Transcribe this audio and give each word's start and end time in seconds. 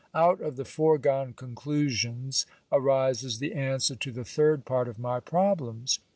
Out 0.15 0.41
of 0.41 0.55
the 0.55 0.65
foregone 0.65 1.33
conclusions 1.33 2.47
arises 2.71 3.37
the 3.37 3.53
answer 3.53 3.95
to 3.97 4.11
the 4.11 4.25
third 4.25 4.65
part 4.65 4.87
of 4.87 4.97
my 4.97 5.19
problems. 5.19 5.99